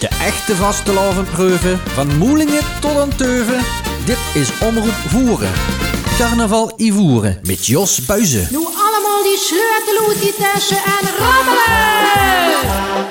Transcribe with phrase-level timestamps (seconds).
[0.00, 3.64] De echte vastelavondpreuven, van Moelingen tot aan Teuven.
[4.04, 5.52] Dit is Omroep Voeren.
[6.18, 8.48] Carnaval Ivoeren met Jos Buizen.
[8.50, 13.09] Nu allemaal die sleutelhoed, die tassen en rammelen!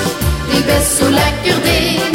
[0.52, 2.14] die best zo lekker ding.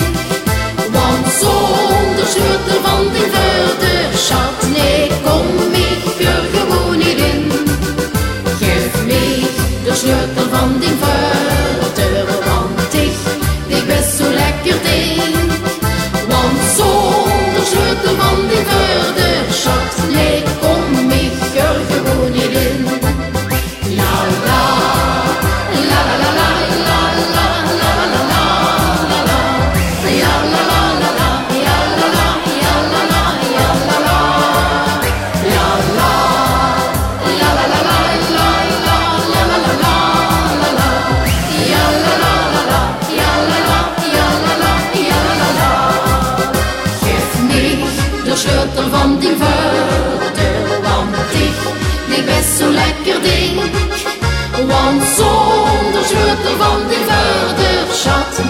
[0.92, 7.52] Want zonder sleutel van die Förder, schat, nee, kom ik er gewoon niet in.
[8.60, 9.54] Geef mich
[9.84, 11.43] de sleutel van die Förder.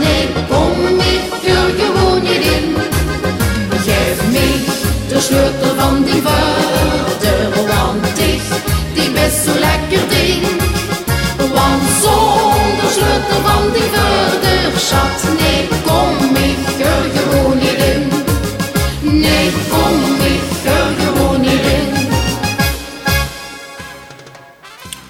[0.01, 2.77] Nee, kom ik er gewoon niet in.
[3.87, 4.65] Geef mich
[5.09, 8.43] de sleutel van die voordeur, want ik,
[8.93, 10.43] ik ben zo lekker ding.
[11.39, 16.14] Want zonder sleutel van die voordeur, schat, nee, kom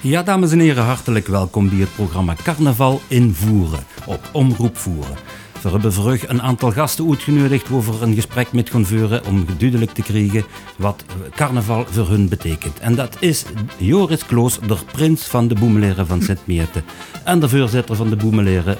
[0.05, 5.15] Ja, dames en heren, hartelijk welkom bij het programma Carnaval in Voeren op Omroep Voeren.
[5.61, 9.91] We hebben vandaag een aantal gasten uitgenodigd over een gesprek met gaan voeren om duidelijk
[9.91, 10.45] te krijgen
[10.77, 11.05] wat
[11.35, 12.79] carnaval voor hun betekent.
[12.79, 13.45] En dat is
[13.77, 16.83] Joris Kloos, de prins van de Boemeleren van Sint-Meerten
[17.23, 18.77] en de voorzitter van de Boemeleren,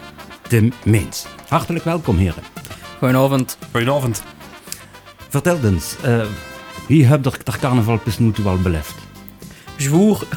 [0.47, 1.25] Tim Meens.
[1.47, 2.43] Hartelijk welkom, heren.
[2.97, 3.57] Goedenavond.
[3.71, 4.23] Goedenavond.
[5.29, 6.25] Vertel eens, eh,
[6.87, 8.95] wie hebt er dat carnaval nu al beleefd?
[9.77, 10.27] Zwoer.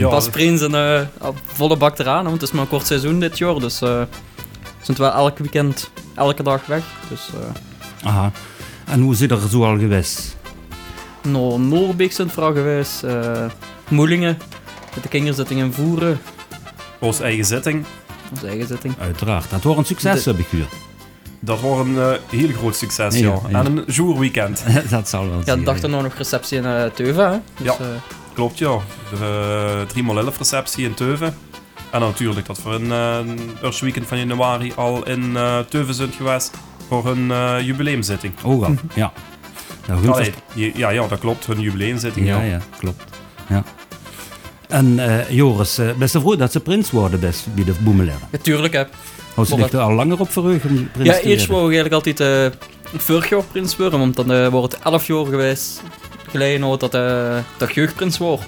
[0.00, 2.86] Ja, Pas prins en eh, op volle bak eraan, want het is maar een kort
[2.86, 3.54] seizoen dit jaar.
[3.58, 4.02] Dus eh
[4.80, 6.82] zijn wel elk weekend, elke dag weg.
[7.08, 7.28] Dus
[8.02, 8.32] eh Aha.
[8.86, 10.36] En hoe zit er zo al geweest?
[11.22, 13.02] naar Noorbeek zijn vrouw geweest.
[13.02, 13.44] eh
[13.88, 14.38] Moelingen,
[14.94, 16.20] met de kinderzitting in Voeren.
[16.98, 17.84] Ons eigen zitting.
[18.30, 18.94] Onze eigen zitting.
[19.00, 19.50] Uiteraard.
[19.50, 20.72] Dat wordt een succes, De- heb ik gehoord.
[21.40, 23.58] Dat was een eh, heel groot succes, Ja, ja.
[23.64, 24.64] En een jourweekend.
[24.90, 25.58] dat zal wel Ja, zijn.
[25.58, 27.30] de dag daarna nog receptie in Teuven.
[27.30, 27.38] Hè?
[27.56, 27.72] Dus, Ja.
[27.72, 27.86] eh,
[28.34, 28.78] Klopt, ja.
[29.18, 31.36] De uh, 3x11 receptie in Teuven.
[31.90, 32.84] En natuurlijk dat we een
[33.26, 36.50] uh, eerste weekend van januari al in uh, Teuven zijn geweest
[36.88, 38.32] voor hun uh, jubileumzitting.
[38.44, 38.74] Oh, wel.
[38.94, 39.12] ja.
[39.86, 41.46] Nou, hun Allee, je- ja, ja, dat klopt.
[41.46, 42.44] Hun jubileumzitting, ja, ja.
[42.44, 43.02] ja, klopt.
[43.48, 43.62] Ja.
[44.68, 48.20] En eh, Joris, eh, best vroeg dat ze prins worden best bij de Boemeleren.
[48.30, 48.82] Natuurlijk, hè.
[49.34, 51.60] Hoe ze Maar ligt er al langer op verheugd om prins Ja, te eerst wou
[51.60, 52.58] ik eigenlijk altijd eh
[53.00, 55.82] vorig jaar prins worden, want dan eh, wordt het 11 jaar geweest
[56.30, 56.92] geleden nou, dat,
[57.58, 58.40] dat ik jeugdprins word.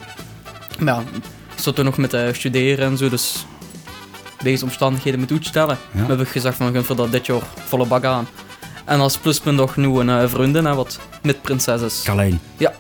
[0.78, 1.00] Maar ja,
[1.56, 3.46] ik zat toen nog met eh, studeren en zo, dus
[4.42, 5.78] deze omstandigheden moet uitstellen.
[5.92, 6.00] Ja.
[6.00, 8.26] We hebben gezegd van, we gaan dat dit jaar volle bak aan.
[8.84, 12.00] En als pluspunt nog nu een eh, vriendin, hè, wat met prinses is.
[12.04, 12.40] Carlijn.
[12.56, 12.72] Ja,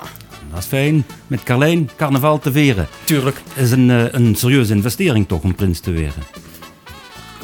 [0.50, 1.04] Dat is fijn.
[1.26, 2.88] Met Carlijn carnaval te veren.
[3.04, 3.36] tuurlijk.
[3.54, 6.22] is een, een serieuze investering toch om prins te weren.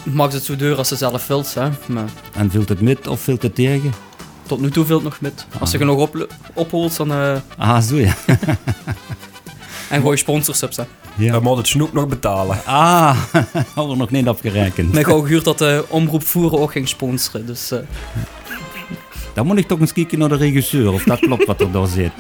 [0.02, 1.68] Maakt het zo duur als ze zelf wilt, hè.
[1.86, 3.92] Maar En vult het met of vult het tegen?
[4.48, 5.46] Tot nu toe veel nog met.
[5.60, 7.12] Als ze genoeg op, opholt, dan...
[7.12, 8.14] eh, Ah, zo ja.
[9.90, 10.82] en gooi sponsorsubs, hè.
[11.16, 11.32] ja.
[11.32, 12.58] Dan moet het snoep nog betalen.
[12.64, 13.16] Ah,
[13.74, 14.92] hadden we nog niet afgerekend.
[14.92, 17.70] Mij gauw gehuurd dat de omroep voeren ook ging sponsoren, dus...
[17.70, 17.78] eh,
[19.34, 21.86] Dan moet ik toch eens kijken naar de regisseur, of dat klopt wat er daar
[21.86, 22.12] zit.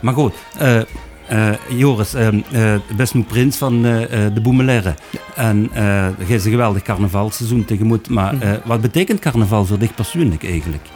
[0.00, 0.80] Maar goed, eh,
[1.26, 4.94] eh, Joris, eh, eh, best een prins van eh, eh, de Boemelaire.
[5.34, 5.82] En eh
[6.26, 8.08] jij is een geweldig carnavalseizoen tegemoet.
[8.08, 10.86] Maar eh, wat betekent carnaval voor dich persoonlijk eigenlijk?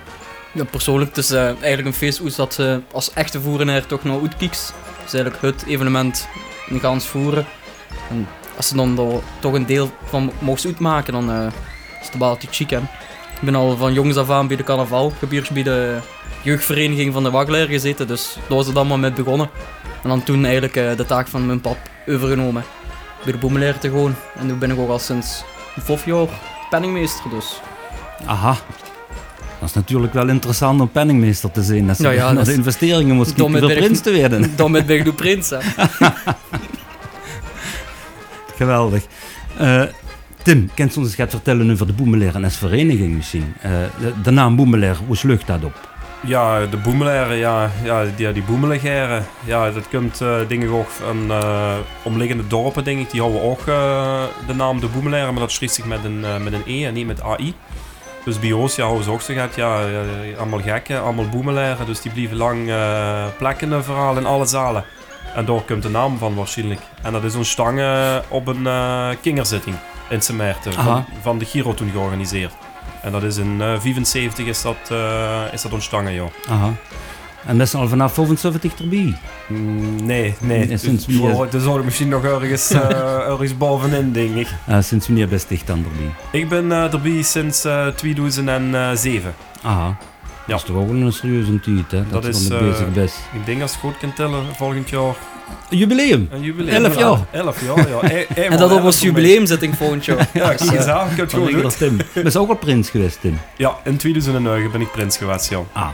[0.56, 4.20] Ja, persoonlijk, het is eh, eigenlijk een feest dat ze als echte voerenaar toch naar
[4.20, 4.72] uitkieks.
[4.98, 6.28] Het is eigenlijk het evenement
[6.68, 7.46] in gans voeren.
[8.10, 11.46] En als ze dan toch een deel van mogen uitmaken, dan eh,
[12.00, 12.70] is het wel altijd chic.
[12.70, 12.80] Ik
[13.40, 15.98] ben al van jongs af aan bij de carnaval, gebeurt bij de
[16.42, 19.50] jeugdvereniging van de Wagelaar gezeten, dus daar was het allemaal mee begonnen.
[20.02, 22.64] En dan toen eigenlijk eh, de taak van mijn pap overgenomen.
[23.24, 24.16] Bij de boemelaar te gaan.
[24.34, 25.44] En nu ben ik ook al sinds
[25.78, 26.28] vijf jaar
[26.70, 27.60] penningmeester, dus...
[28.26, 28.56] Aha.
[29.60, 31.88] Dat is natuurlijk wel interessant om penningmeester te zijn.
[31.88, 33.26] Als je Ja, dat de is- investeringen moet
[33.66, 33.78] werk.
[33.78, 34.52] prins te werden.
[34.56, 35.52] Dan met ik de prins.
[38.56, 39.02] Geweldig.
[39.58, 39.82] Eh,
[40.42, 43.54] Tim, kent je ons eens gaat vertellen over de Boemelaire als vereniging misschien?
[43.60, 43.70] Eh,
[44.00, 45.94] de, de naam Boemelaire, hoe slucht dat op?
[46.26, 49.24] Ja, de boemelaren, ja, ja, die, die boemeligeren.
[49.44, 53.10] Ja, dat komt eh dingen ook van eh, omliggende dorpen, denk ik.
[53.10, 56.52] Die houden ook eh, de naam de boemelaren, maar dat schrijft zich met een, met
[56.52, 57.54] een E en niet met AI.
[58.26, 59.80] Dus bij ons ja, ook zo gaat, ja,
[60.38, 61.86] allemaal gekken, allemaal boemelaren.
[61.86, 64.84] Dus die blijven lang eh plekken eh, vooral in alle zalen.
[65.34, 66.80] En daar komt de naam van waarschijnlijk.
[67.02, 68.68] En dat is een stang eh, op een
[69.20, 69.76] kingerzitting
[70.08, 70.82] in Semerten Aha.
[70.82, 72.52] van, van de Giro toen georganiseerd.
[73.02, 74.90] En dat is in eh 75 is dat,
[75.52, 76.30] is dat ontstangen, joh.
[76.48, 76.72] Aha.
[77.46, 79.14] En dat is al vanaf 75 erbij.
[79.46, 80.66] Mm, Nee, nee.
[80.66, 82.80] Nee, sinds dus, wie- wow, dus zou ik misschien nog ergens, eh,
[83.28, 84.48] ergens bovenin, denk ik.
[84.66, 86.40] Eh, sinds wanneer best dicht dan erbij?
[86.40, 89.34] Ik ben eh, erbij sinds eh 2007.
[89.62, 89.86] Aha.
[89.86, 89.96] Ja.
[90.52, 92.02] Dat is toch ook wel een serieuze tijd, hè?
[92.10, 93.16] Dat, Dat je is, eh, bezig best.
[93.32, 95.14] Ik denk als ik goed kan tellen, volgend jaar
[95.70, 96.28] Een jubileum!
[96.32, 96.84] een jubileum.
[96.84, 97.18] Elf jaar.
[97.30, 97.98] 11 jaar, ja.
[98.18, 100.16] E- En dat op elf ons jubileumzitting volgend jaar.
[100.32, 101.40] Ja, kijk eens aan, ik heb het
[101.80, 102.02] goed.
[102.14, 103.38] Dat is ook al prins geweest, Tim.
[103.56, 105.58] Ja, in 2009 ben ik prins geweest, ja.
[105.72, 105.88] Ah.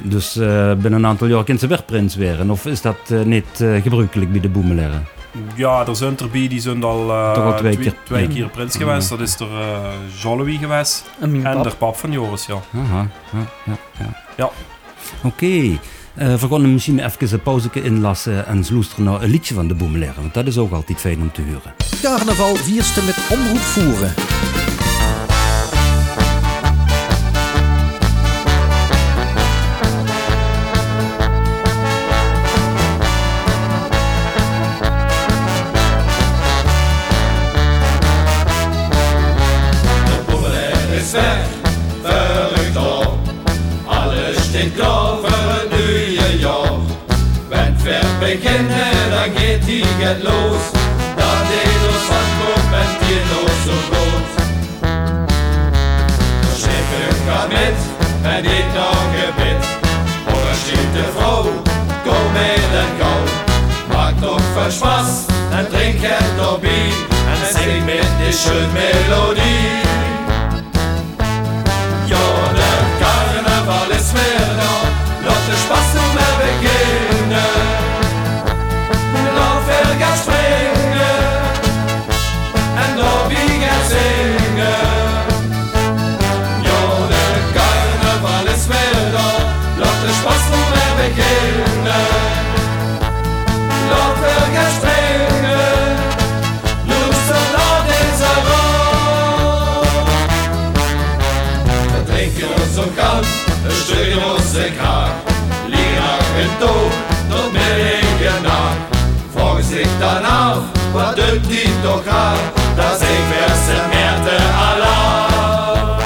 [0.00, 2.50] Dus eh, binnen een aantal jaar kan ze weer prins werden.
[2.50, 4.96] Of is dat eh, niet eh, gebruikelijk bij de Boemelaire?
[5.54, 7.94] Ja, er zijn erbij die zijn al, eh, Toch al twee keer.
[8.04, 8.34] twee Ja.
[8.34, 9.08] keer prins geweest.
[9.08, 9.76] Dat is er eh
[10.22, 11.10] Jolly geweest.
[11.20, 11.64] En En pap.
[11.64, 12.54] de pap van Joris, ja.
[12.84, 13.06] Aha.
[13.32, 14.22] Ja, ja, ja.
[14.36, 14.50] Ja.
[15.22, 15.78] Oké.
[16.14, 19.74] Eh, we gaan misschien even een pauze inlassen en luisteren naar een liedje van de
[19.74, 20.20] Boemelaire.
[20.20, 21.74] Want dat is ook altijd fijn om te horen.
[22.02, 24.12] Carnaval vierste met omroep voeren.
[50.02, 50.62] Geht die get los.
[51.16, 54.30] Dan deed ons van kop en die nog zo groot.
[56.40, 57.78] De schiffen gaat met
[58.22, 59.64] en dit nog gebit.
[60.26, 61.42] Voor een stilte vrouw,
[62.04, 63.24] kom mee en gauw.
[63.96, 65.10] Maak nog veel Spaß
[65.50, 66.94] en drink het nog bier.
[67.32, 69.91] En zing met die schöne melodie.
[102.94, 103.26] Drinken ons zo koud,
[103.62, 105.10] we sturen onze kraag.
[105.66, 106.92] Liegen in toog,
[107.28, 108.76] tot midden nacht.
[109.34, 110.58] Vragen zich dan af,
[110.92, 112.38] wat doet die toch graag?
[112.76, 114.36] Dat is ik verse merte
[114.68, 115.98] alarm.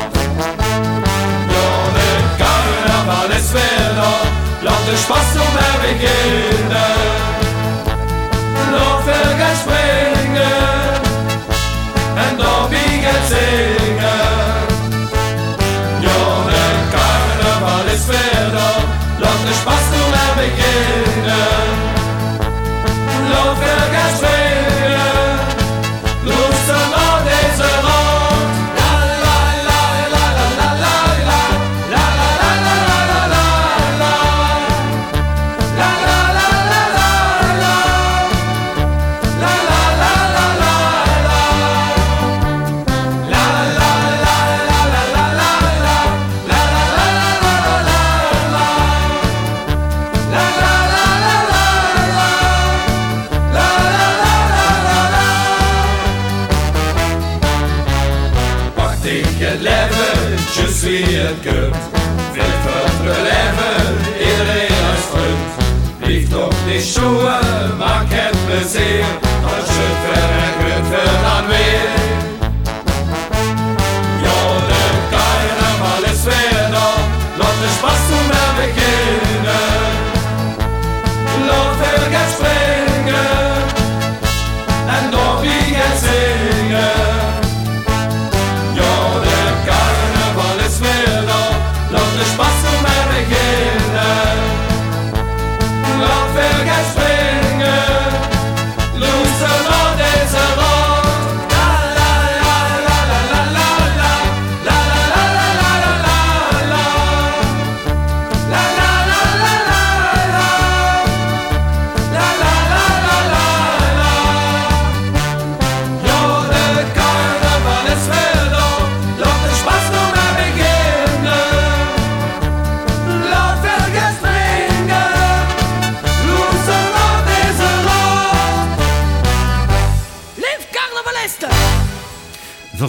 [1.48, 4.12] Ja, de carnaval is weer da,
[4.62, 6.94] laat de Spaß nu maar beginnen.
[8.72, 11.02] Laat we gaan springen,
[12.14, 13.28] en dan wie gaat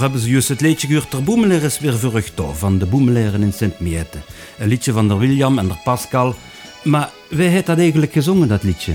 [0.07, 4.17] hebben ze juist het liedje gehoord ter is weer verrucht van de Boemelaren in Sint-Miete.
[4.57, 6.35] Een liedje van de William en de Pascal.
[6.83, 8.93] Maar wie heeft dat eigenlijk gezongen, dat liedje?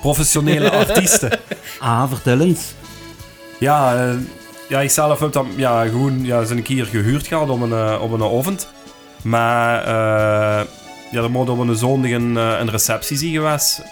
[0.00, 1.40] Professionele artiesten.
[1.78, 2.72] Ah, vertel eens.
[3.58, 4.14] Ja, eh,
[4.68, 8.02] ja ik zelf heb dat ja, gewoon ja, een keer gehuurd gehad op een, eh,
[8.02, 8.68] op een avond.
[9.22, 10.66] Maar eh,
[11.10, 13.82] ja, er moet op een zondag een, een receptie zijn geweest,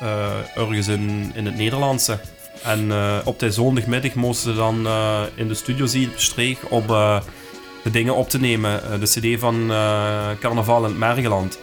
[0.54, 2.18] ergens in, in het Nederlandse.
[2.62, 6.90] En eh, op die zondagmiddag moesten ze dan eh, in de studio zien, streek, op
[6.90, 7.20] eh,
[7.82, 9.00] de dingen op te nemen.
[9.00, 9.72] De cd van
[10.40, 11.58] Carnaval in het Mergeland.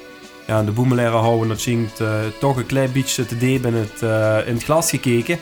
[0.48, 2.02] Ja, de boemelaren houden dat zingt
[2.40, 4.02] toch een klein beetje te deep in het,
[4.48, 5.40] in het glas gekeken.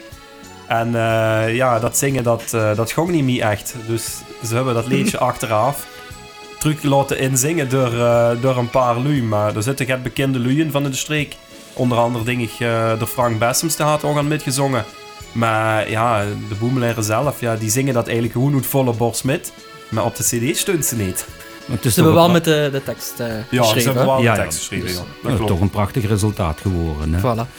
[0.67, 0.91] En
[1.53, 3.75] ja, dat zingen, dat, dat ging niet meer echt.
[3.87, 5.87] Dus ze hebben dat liedje achteraf
[6.59, 7.91] terug laten inzingen door,
[8.41, 9.23] door een paar lui.
[9.23, 11.35] Maar er zitten echt bekende luien van in de streek.
[11.73, 12.57] Onder andere denk ik,
[12.99, 14.85] de Frank Bessems die had ook aan metgezongen.
[15.31, 19.51] Maar ja, de boemelaren zelf, ja, die zingen dat eigenlijk gewoon uit volle borst met.
[19.89, 21.25] Maar op de cd steunt ze niet.
[21.65, 23.83] Maar het is Ze hebben wel met de, de tekst eh Ja, ze geschreven.
[23.95, 25.01] hebben wel Ja, de ja, tekst geschreven, dus- ja.
[25.21, 25.51] Dat ja, klopt.
[25.51, 27.13] toch een prachtig resultaat geworden.
[27.13, 27.19] Hè?
[27.19, 27.49] Voilà.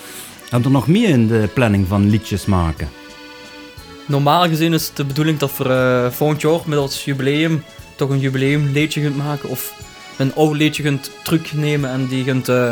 [0.48, 2.88] Hebben er nog meer in de planning van liedjes maken?
[4.06, 5.64] Normaal gezien is het de bedoeling dat we
[6.04, 7.64] eh, volgend jaar met ons jubileum
[7.96, 9.48] toch een jubileumliedje kunt maken.
[9.48, 9.74] Of
[10.16, 12.68] een oud liedje kunt terugnemen en die kunt eh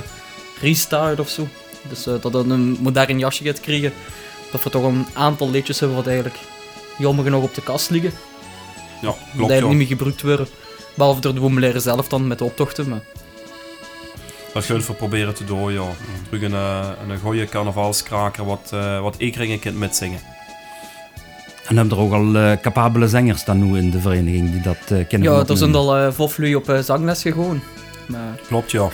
[0.61, 1.49] restarten of zo.
[1.88, 3.92] Dus eh, dat het een modern jasje gaat krijgen.
[4.52, 6.38] Dat we toch een aantal liedjes hebben wat eigenlijk
[6.99, 8.12] jammer genoeg op de kast liggen.
[9.00, 9.69] Ja, Dat klopt, eigenlijk ja.
[9.69, 10.47] niet meer gebruikt worden.
[10.95, 12.88] Behalve door de boemelaren zelf dan met de optochten.
[12.88, 13.00] Maar
[14.52, 15.87] Dat gaan we proberen te doen, ja.
[16.26, 20.21] Terug een, eh, een goede carnavalskraker, wat, eh wat Ekeringen kunt metzingen.
[21.71, 24.76] En hebben er ook al eh, capabele zangers dan nu in de vereniging die dat
[24.88, 25.33] eh kennen?
[25.33, 27.62] ja, er zijn al uh, op eh, zangles gegaan.
[28.11, 28.88] Maar Klopt, ja.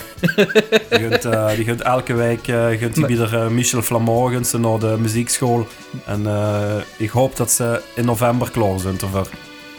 [0.91, 4.59] Die eh, die gaat elke week uh, die Maar- bij de, eh, Michel Flamand ze
[4.59, 5.67] naar de muziekschool.
[6.07, 9.29] En eh, ik hoop dat ze in november klaar zijn ervoor.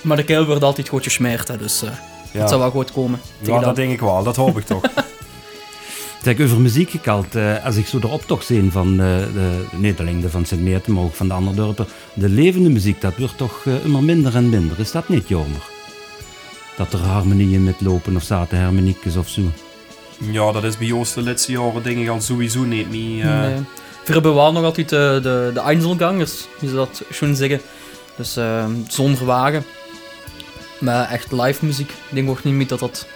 [0.01, 1.89] Maar de keel wordt altijd goed gesmeerd, hè, dus eh
[2.32, 3.20] Ja, het zal wel goed komen.
[3.41, 3.74] ja dat dan.
[3.74, 4.24] denk ik wel.
[4.24, 4.82] Dat hoop ik toch.
[6.24, 8.98] Zeg, over muziek gekald, eh, als ik zo de optocht zie van eh,
[9.34, 13.01] de, niet alleen de van Sint-Maarten, maar ook van de andere dorpen, de levende muziek,
[13.01, 14.79] dat wordt toch eh, immer minder en minder.
[14.79, 15.62] Is dat niet jammer?
[16.77, 19.41] Dat er harmonieën met lopen of zaten harmoniekjes of zo.
[20.31, 23.25] ja, dat is bij Joost de laatste jaren denk ik al sowieso niet meer.
[23.25, 23.55] eh, Nee.
[24.05, 27.62] We hebben wel nog altijd de, de, de Einzelgangers, wie ze dat schon zeggen.
[28.15, 29.63] Dus eh, zonder wagen.
[30.79, 33.07] Maar echt live muziek, ik denk ook niet meer dat dat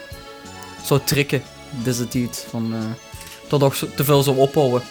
[0.86, 1.42] zou trekken,
[1.84, 2.46] deze tijd.
[2.50, 2.80] Van, eh
[3.48, 4.82] dat nog zo- te veel zou ophouden.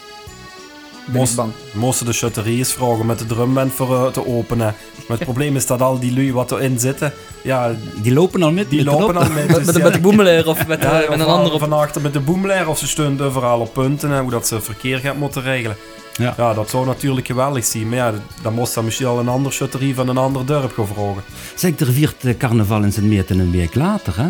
[1.37, 1.53] Bang.
[1.73, 4.75] moesten de chutteries vragen met de drumband voor eh, te openen.
[5.09, 7.13] Maar het probleem is dat al die lui wat erin zitten,
[7.43, 9.49] ja, Die lopen al met die met de lopen op- al met.
[9.49, 11.59] Dus met, de- ja, met de boemelaar of met, Ja, met of een ander op.
[11.59, 14.61] Van achter met de boemelaar of ze steunt overal op punten en hoe dat ze
[14.61, 15.77] verkeer gaat moeten regelen.
[16.13, 16.35] Ja.
[16.37, 17.89] Ja, dat zou natuurlijk geweldig zijn.
[17.89, 18.13] Maar ja,
[18.43, 21.23] dan moest dan misschien al een ander chutterie van een ander dorp gaan vragen.
[21.55, 24.29] Zeg, er viert eh, carnaval in Sint-Maarten een week later, hè?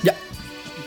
[0.00, 0.14] Ja.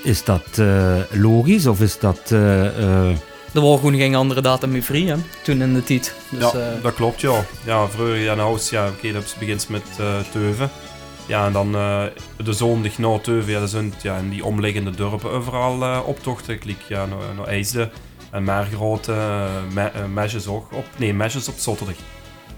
[0.04, 2.20] Is dat eh, logisch of is dat...
[2.28, 2.66] eh,
[3.10, 3.16] eh,
[3.56, 6.16] Er waren gewoon geen andere datum meer hè, toen in de tijd.
[6.30, 7.46] Dus, ja, eh, dat klopt, ja.
[7.66, 10.70] Ja, vroeger, ja, nou, ja, oké, dat begint met eh, Teuven.
[11.26, 12.04] Ja, en dan eh,
[12.44, 16.54] de zondag na Teuven, ja, dat zijn ja, in die omliggende dorpen overal eh, optochten.
[16.54, 17.92] Ik liep ja, naar, naar IJsden
[18.32, 20.86] en Margrote, uh, me, Mesjes ook op.
[20.98, 21.96] Nee, Mesjes op zaterdag.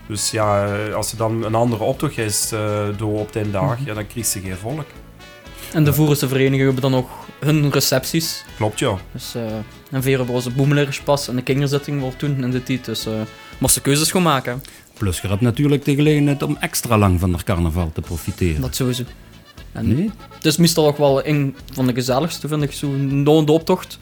[0.08, 2.50] Dus ja, als er dan een andere optocht is
[2.98, 4.86] door op die dag, ja, dan krijg je geen volk.
[5.74, 8.44] en de Voerense verenigingen hebben dan ook hun recepties.
[8.58, 8.98] Klopt, ja.
[9.12, 9.42] Dus, eh
[9.92, 12.86] en de boemelerspas en de kinderzitting wel toen in de tijd.
[12.86, 13.14] Dus eh
[13.58, 14.62] moesten keuzes gaan maken.
[14.98, 18.62] plus je hebt natuurlijk de gelegenheid om extra lang van de carnaval te profiteren.
[18.62, 19.04] Dat sowieso.
[19.72, 20.12] En Nee?
[20.36, 24.00] Het is meestal ook wel een van de gezelligste, vind ik, zo na de optocht.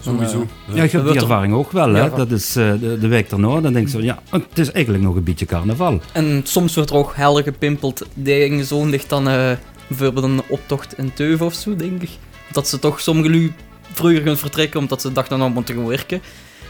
[0.00, 0.38] Sowieso.
[0.38, 0.74] Dan, Ja.
[0.76, 1.88] Ja, ik heb wordt die er- ervaring ook wel.
[1.94, 2.00] Hè?
[2.00, 2.08] Ja.
[2.08, 3.60] Dat is eh, de, de week daarna.
[3.60, 6.00] Dan denk je zo, ja, het is eigenlijk nog een beetje carnaval.
[6.12, 8.06] En soms wordt er ook hel gepimpeld.
[8.14, 9.50] Dingen zo ligt dan eh,
[9.86, 12.10] bijvoorbeeld een optocht in Teuven of zo, denk ik.
[12.52, 13.54] Dat ze toch sommige lui
[13.92, 16.22] vroeger gaan vertrekken omdat ze dachten nou moeten gaan werken.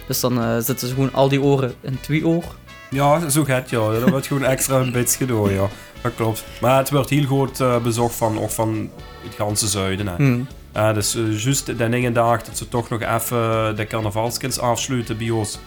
[0.07, 2.45] Dus dan eh, zetten ze gewoon al die oren in twee oor.
[2.91, 3.91] Ja, zo gaat ja.
[4.01, 5.69] Dat wordt gewoon extra een beetje gedaan, ja.
[6.03, 6.45] Dat klopt.
[6.61, 8.91] Maar het wordt heel goed eh, bezocht van, ook van
[9.23, 10.07] het ganse zuiden.
[10.09, 10.15] Hè.
[10.17, 10.47] Hmm.
[10.75, 15.17] Ja, dus eh, juist de ene dag dat ze toch nog even de carnavalskens afsluiten
[15.19, 15.59] bij ons.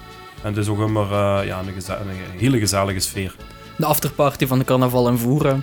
[0.42, 3.36] En het is ook immer eh, ja, een, geze- een hele gezellige sfeer.
[3.78, 5.54] De afterparty van de carnaval en voeren.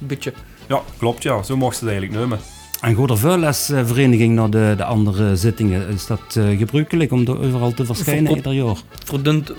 [0.00, 0.32] Een beetje.
[0.68, 1.42] Ja, klopt, ja.
[1.42, 2.38] Zo mocht ze het eigenlijk nemen.
[2.82, 5.88] En gaat er veel als eh, vereniging naar de, de andere zittingen?
[5.88, 8.76] Is dat eh, gebruikelijk om er overal te verschijnen Voor- ieder jaar?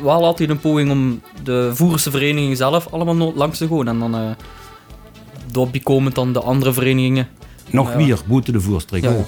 [0.01, 3.87] Wel altijd een poging om de voerse vereniging zelf allemaal langs te gaan.
[3.87, 4.31] En dan uh,
[6.13, 7.27] dan de andere verenigingen.
[7.69, 7.97] Nog Ja.
[7.97, 9.03] weer, boete de voerstreek.
[9.03, 9.09] Ja.
[9.09, 9.23] Oh.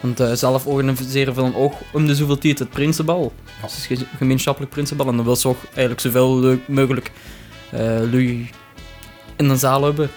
[0.00, 3.32] Want eh, zelf organiseren we dan ook om de zoveel tijd het Prinsenbal.
[3.46, 3.62] Ja.
[3.62, 5.06] Dus het is ge- gemeenschappelijk Prinsenbal.
[5.08, 7.10] En dan wil ze ook eigenlijk zoveel leuk mogelijk
[7.70, 7.80] eh
[8.10, 8.50] lui
[9.36, 10.10] in een zaal hebben.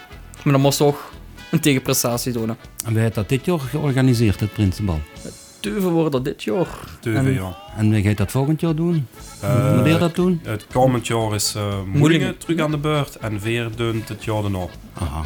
[0.43, 1.11] Maar dan moest ook
[1.57, 2.47] een tegenprestatie doen.
[2.49, 2.55] hè.
[2.85, 4.99] En wij hebben dat dit jaar georganiseerd, het Prinsenbal.
[5.59, 6.67] Teuven worden dat dit jaar.
[6.99, 7.57] Teuven, En- ja.
[7.77, 9.07] En wij gaan dat volgend jaar doen?
[9.41, 10.39] Eh, Wanneer dat doen?
[10.43, 12.37] Het komend jaar is eh Moelingen Moelingen.
[12.37, 14.65] terug aan de beurt en weer dunt het jaar daarna.
[14.93, 15.21] Aha.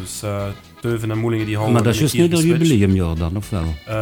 [0.00, 0.42] Dus eh
[0.80, 2.66] Teuven en Moelingen die houden Maar dat is juist niet een geswitcht.
[2.68, 3.62] jubileumjaar dan, of wel?
[3.86, 3.94] Eh,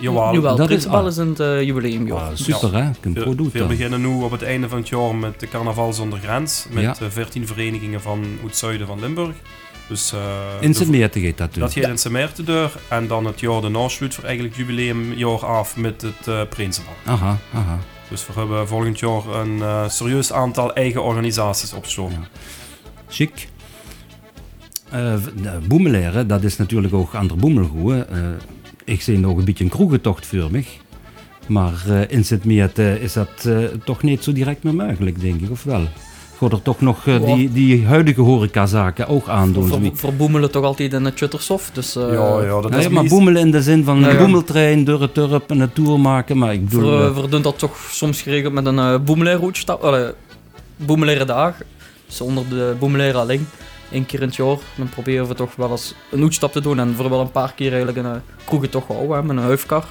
[0.00, 0.32] jawel.
[0.32, 1.06] Jawel, dat het is- ah.
[1.06, 2.18] is in het jubileumjaar.
[2.20, 2.90] Ah, super, hè?
[3.00, 5.48] Kunt We, goed doen we beginnen nu op het einde van het jaar met de
[5.48, 6.66] Carnaval zonder grens.
[6.70, 6.94] Met Ja.
[7.00, 9.34] eh, 14 verenigingen van het zuiden van Limburg.
[9.92, 10.18] Dus, eh,
[10.60, 11.62] In de- sint Meerten gaat dat doen.
[11.62, 12.72] Dat gaat in Sint Maarten deur.
[12.88, 16.92] En dan het jaar daarna sluit voor eigenlijk het jubileumjaar af met het eh Prinsenbal.
[17.04, 17.78] Aha, aha.
[18.10, 22.18] Dus we hebben volgend jaar een eh, serieus aantal eigen organisaties opgesloten.
[22.20, 22.28] Ja.
[23.08, 23.48] Chic.
[24.90, 28.04] De Boemeleren, dat is natuurlijk ook aan de Boemelgoe.
[28.10, 28.18] Eh,
[28.84, 30.64] ik zie nog een beetje een kroegentocht voor me.
[31.48, 33.48] Maar in Sint-Meerten is dat
[33.84, 35.88] toch niet zo direct meer mogelijk, denk ik, of wel?
[36.42, 37.34] Gaat er toch nog eh, Ja.
[37.34, 39.66] die, die huidige horecazaken ook aandoen?
[39.68, 40.00] Voor, zoiets?
[40.00, 41.70] voor boemelen toch altijd in het Chuttersof.
[41.72, 44.00] Dus eh, ja, ja, dat Ja, is ja, maar meest- boemelen in de zin van
[44.00, 44.18] Ja, een ja.
[44.18, 46.38] boemeltrein, door het dorp en een tour maken.
[46.38, 47.12] Maar ik bedoel...
[47.12, 49.38] Voor, eh, doen dat toch soms geregeld met een uh, boemelaar
[50.76, 51.54] boemeleren dag.
[52.06, 53.46] Dus onder de boemeleren alleen.
[53.90, 54.56] Eén keer in het jaar.
[54.76, 56.78] Dan proberen we toch wel eens een hoedstap te doen.
[56.78, 59.16] En voor wel een paar keer eigenlijk een kroegen toch houden.
[59.16, 59.84] hè, Met een huifkar.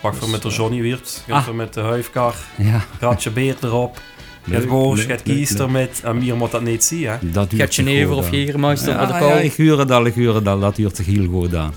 [0.00, 1.48] Pak voor met de Johnny Weert, gaat Ah.
[1.48, 4.00] er met de huifkar, ja, gaat je beer erop,
[4.44, 5.60] gaat Leuk, goos, leuk, gaat leuk, kies leuk.
[5.60, 6.00] ermet.
[6.04, 7.16] En meer moet dat niet zien, hè.
[7.20, 8.30] dat zich Genever of.
[8.30, 9.30] Jägermeister de Ja, kou.
[9.30, 10.60] ja, ik huur het al, ik huur het al.
[10.60, 11.74] Dat duurt zich heel goed aan.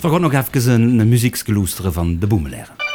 [0.00, 2.87] We gaan nog even een, een muziekskloesteren van de Boemeleren.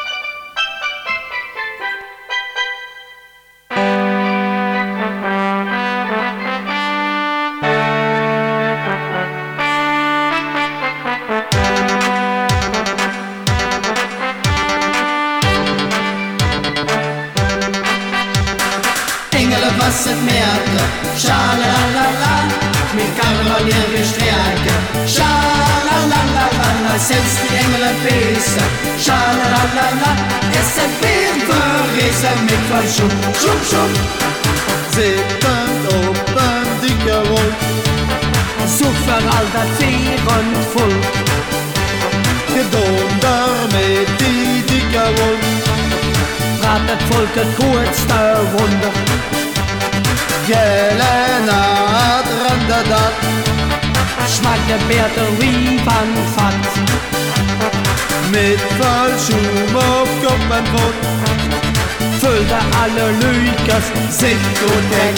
[62.64, 63.86] Vulde alle luikers,
[64.18, 65.18] zich goed kijk,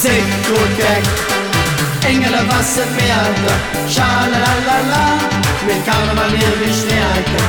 [0.00, 1.06] zich goed kijk.
[5.56, 7.46] Engelen was het merken, schalalala, mit Karneval ihr gestärken,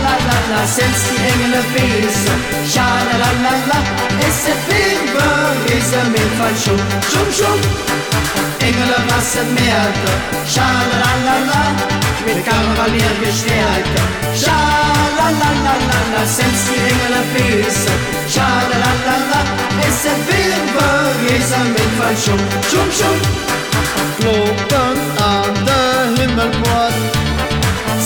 [0.00, 2.38] schalalala, selbst die Engel wissen,
[2.72, 3.78] schalalala,
[4.28, 7.60] es ist Birnbergriese mit von Schum, Schum, Schum.
[8.58, 10.16] Engelen was het merken,
[10.52, 11.62] schalalala,
[12.26, 14.06] mit Karneval ihr gestärken,
[14.42, 17.98] schalalala, selbst die Engel wissen,
[18.32, 19.40] schalalala,
[19.88, 22.40] es ist Birnbergriese mit von Schum,
[22.70, 23.18] Schum, Schum.
[24.18, 25.03] Kloppen aan de
[26.34, 26.94] himmelpoort,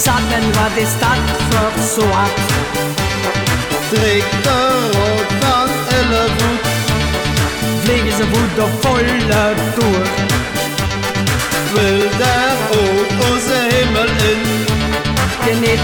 [0.04, 2.38] Sagen wat is dat voor soort?
[3.90, 6.66] trek de rood van elle voet.
[7.82, 10.06] Vliegen ze voet op volle toer.
[11.72, 14.40] Wil daar ook onze hemel in,
[15.44, 15.80] Geniet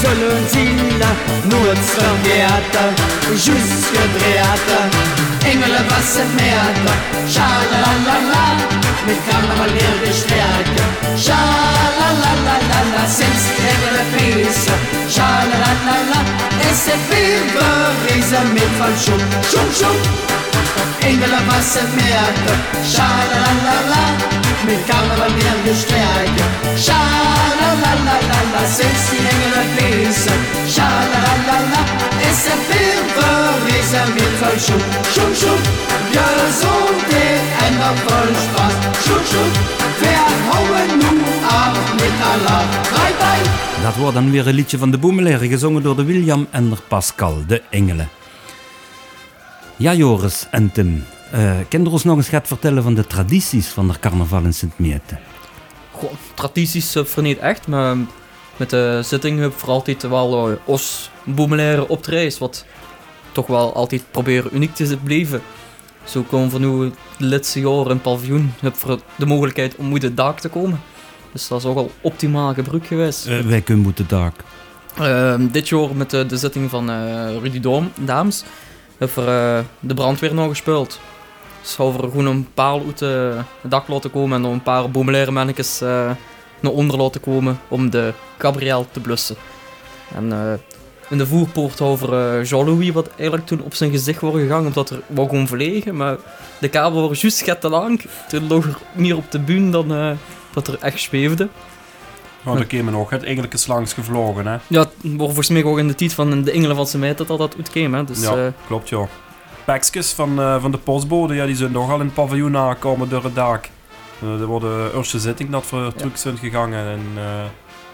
[0.00, 1.12] ce lundi-là,
[1.50, 2.84] notre beata,
[3.34, 4.80] jusque dreata,
[5.44, 6.74] Engel was im Meer,
[7.32, 8.46] schalalala,
[9.06, 10.78] mit Karneval wird gestärkt,
[11.16, 12.58] schalalala,
[13.08, 14.74] selbst ihre Füße,
[15.08, 16.20] Schalalalala,
[16.60, 20.37] es ist viel Brise mit von Schum, Schum, Schum.
[20.98, 21.10] Schoen, schoen.
[21.10, 22.58] Engelen was het merken,
[22.92, 24.04] sha-la-la-la-la.
[24.66, 28.38] Met carnaval weer gestreken, sha-la-la-la-la.
[28.76, 30.40] 16 engelen feesten,
[30.74, 31.82] sha-la-la-la-la.
[32.30, 35.62] Is het weer berezen met van schoen, schoen, schoen.
[36.12, 39.52] Gezondheid en dan vol Spaß, schoen, schoen.
[40.00, 43.82] Wir houden nu af met Allah, bye bye.
[43.82, 47.44] Dat wordt dan weer een liedje van de Boemeleren, gezongen door de William en Pascal,
[47.46, 48.17] de Engelen.
[49.78, 53.68] Ja, Joris en Tim, uh, kan je ons nog eens gaat vertellen van de tradities
[53.68, 55.18] van de carnaval in Sint-Meeten?
[55.90, 57.96] Goh, tradities uh, verneet echt, maar
[58.56, 62.64] met de zitting heb voor altijd wel uh, os boemelaire optredens, wat
[63.32, 65.42] toch wel altijd proberen uniek te blijven.
[66.04, 70.02] Zo komen we nu de laatste jaren in paviljoen heb voor de mogelijkheid om uit
[70.02, 70.80] het dak te komen.
[71.32, 73.28] Dus dat is ook al optimaal gebruik geweest.
[73.28, 74.34] Uh, wij kunnen moeten dak.
[75.00, 76.90] Uh, dit jaar met de, de zitting van
[77.40, 78.44] Rudy Doom, Daams,
[78.98, 81.00] hebben we uh, de brandweer nog gespeeld.
[81.62, 85.82] Dus hebben gewoon een paal uit het dak laten komen en een paar boemelaire mannetjes
[85.82, 86.10] uh,
[86.60, 89.36] naar onder laten komen om de cabriel te blussen.
[90.14, 90.60] En
[91.10, 95.00] in de voerpoort over Jean-Louis, wat eigenlijk toen op zijn gezicht wordt gegaan, omdat er
[95.06, 95.96] wou gewoon verlegen.
[95.96, 96.16] Maar
[96.60, 98.04] de kabel was juist get te lang.
[98.28, 100.16] Toen lag er meer op de buun dan
[100.52, 101.48] dat er echt zweefde.
[102.48, 104.56] Oh, daar kwam nog het eigenlijk eens langs gevlogen, hè?
[104.66, 107.28] Ja, het wordt volgens mij ook in de tijd van de Engelen van Semeet dat
[107.28, 108.04] dat uitkwam, hè?
[108.04, 109.08] Dus, ja, uh, klopt, ja.
[109.64, 113.24] Pakjes van, uh, van de postbode, ja, die zijn nogal in het paviljoen aangekomen door
[113.24, 113.68] het dak.
[114.22, 117.00] Uh, er wordt de eerste zitting dat voor terug zijn gegaan en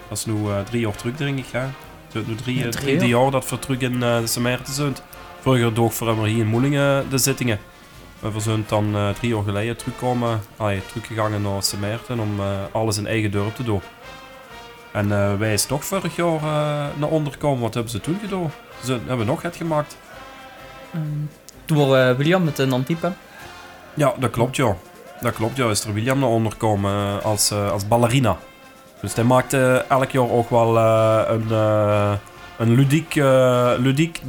[0.09, 0.35] dat is nu
[0.69, 1.65] drie jaar terug, denk ik, hè?
[2.23, 4.95] nu drie, ja, drie, drie jaar dat we terug in uh, de zijn.
[5.39, 7.59] Vroeger doog voor hier in Moelingen de zittingen.
[8.19, 12.97] We zijn dan uh, drie jaar geleden terugkomen, allee, teruggegaan naar Semerten om uh, alles
[12.97, 13.81] in eigen dorp te doen.
[14.95, 16.41] En uh, wij is toch vorig jaar
[16.95, 17.61] naar onder komen.
[17.61, 18.51] Wat hebben ze toen gedaan?
[18.83, 19.97] Ze hebben nog het gemaakt.
[20.95, 21.29] Um,
[21.65, 23.11] toen was William met een Antiepe.
[23.93, 24.75] Ja, dat klopt ja.
[25.21, 25.69] Dat klopt ja.
[25.69, 28.37] Is er William naar onder komen als, als ballerina.
[29.01, 32.13] Dus hij maakte elk jaar ook wel uh, een, uh,
[32.57, 34.21] een ludiek, uh, ludiek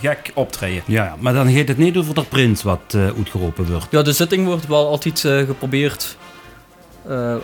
[0.00, 0.82] gek optreden.
[0.86, 3.86] Ja, maar dan gaat het niet over de prins wat uitgeroepen wordt.
[3.90, 6.16] Ja, de zitting wordt wel altijd geprobeerd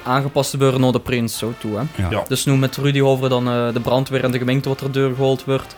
[0.02, 1.76] aangepast te worden naar de prins zo toe.
[1.76, 2.02] Hè?
[2.02, 2.10] Ja.
[2.10, 2.24] Ja.
[2.28, 5.76] Dus nu met Rudy Hover dan de brandweer en de gemeente wat er wordt.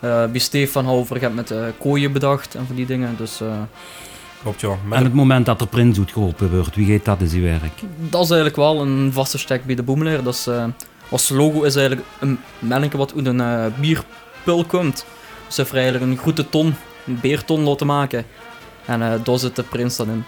[0.00, 3.16] bij Stefan Hover gaat met kooien bedacht en van die dingen.
[3.16, 3.40] Dus...
[4.44, 4.76] Klopt, ja.
[4.84, 7.80] Met en het moment dat de prins uitgeroepen wordt, wie gaat dat in zijn werk?
[7.98, 10.22] Dat is eigenlijk wel een vaste stek bij de boemelaar.
[10.22, 10.64] Dat is, uh,
[11.08, 15.06] ons logo is eigenlijk een manneke wat uit een uh, bierpul komt.
[15.48, 16.74] Ze hebben eigenlijk een grote ton,
[17.06, 18.24] een beerton laten maken.
[18.84, 20.24] En uh, daar zit de prins dan in.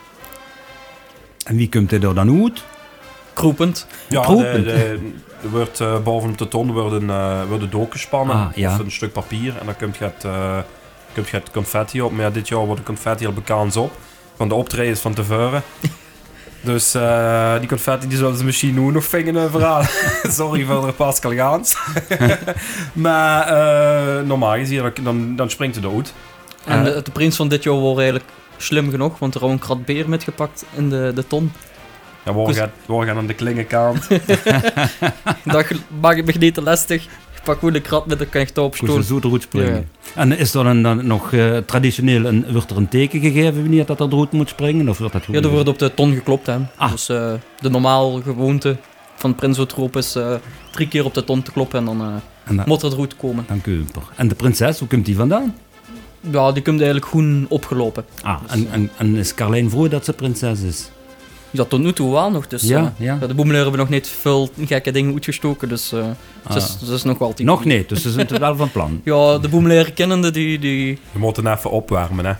[1.44, 2.64] En wie komt hij er dan uit?
[3.36, 3.86] Kroepend.
[4.08, 4.54] Ja, Kroepend.
[4.54, 4.98] De, de,
[5.42, 8.36] er wordt uh, bovenop de ton worden, uh, worden dook gespannen.
[8.36, 8.72] Ah, ja.
[8.72, 9.54] Of een stuk papier.
[9.60, 10.58] En dan komt je het, uh,
[11.14, 12.12] komt je het confetti op.
[12.12, 13.92] Maar ja, dit jaar wordt de confetti al bekend op
[14.36, 15.62] van de optredens van tevoren.
[16.60, 16.92] Dus
[17.60, 19.88] die confetti die zullen ze misschien nu nog vingen verhalen.
[20.38, 21.76] Sorry voor de Pascal Gaans.
[22.92, 23.54] maar
[24.24, 26.12] normaal gezien, dan, dan springt het uit.
[26.64, 29.84] En de, de, prins van dit jaar wordt eigenlijk slim genoeg, want er een krat
[29.84, 31.52] beer metgepakt in de, de ton.
[32.26, 34.08] Ja, waar gaat, waar gaan aan de klingenkant?
[35.44, 35.66] dat
[36.00, 37.08] maak ik me niet te lastig
[37.46, 39.02] pak gewoon de krat met de knecht op stoel.
[39.02, 39.88] zo eruit springen.
[40.14, 40.20] Ja.
[40.20, 43.86] En is er dan, dan nog uh, traditioneel een, wordt er een teken gegeven wanneer
[43.86, 44.88] dat er eruit moet springen?
[44.88, 46.46] Of wordt dat ja, er wordt op de ton geklopt.
[46.46, 46.56] Hè.
[46.76, 46.90] Ah.
[46.90, 48.76] Dus uh, de normaal gewoonte
[49.16, 50.34] van Prinsotroop is uh,
[50.70, 53.44] drie keer op de ton te kloppen en dan, en moet er eruit komen.
[53.48, 54.02] Dan Keuper.
[54.16, 55.54] En de prinses, hoe komt die vandaan?
[56.30, 58.04] Ja, die komt eigenlijk goed opgelopen.
[58.22, 60.90] Ah, dus, en, en, en is Carlijn vroeg dat ze prinses is?
[61.50, 62.46] Ja, tot nu toe wel nog.
[62.46, 63.16] Dus, ja, uh, ja.
[63.26, 65.68] De boemelaar hebben nog niet veel gekke dingen uitgestoken.
[65.68, 66.04] Dus uh,
[66.42, 66.56] ah.
[66.56, 67.46] ze, is, nog wel tien.
[67.46, 69.00] Nog niet, dus ze zijn er wel van plan.
[69.04, 70.98] ja, de boemelaar kennende die, die...
[71.12, 72.32] Je moet even opwarmen, hè.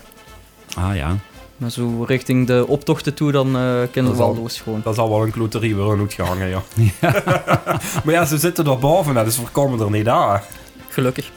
[0.75, 1.15] Ah, ja.
[1.57, 4.81] Maar zo richting de optochten toe, dan uh, kunnen we wel los gewoon.
[4.83, 6.61] Dat zal wel een kloterie worden uitgehangen, ja.
[7.01, 7.23] ja.
[8.03, 10.41] maar ja, ze zitten er boven, hè, dus we komen er niet aan.
[10.89, 11.31] Gelukkig.